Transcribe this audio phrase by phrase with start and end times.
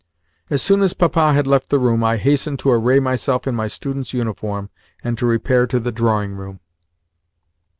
[0.49, 3.67] As soon as Papa had left the room, I hastened to array myself in my
[3.67, 4.71] student's uniform,
[5.03, 6.59] and to repair to the drawing room.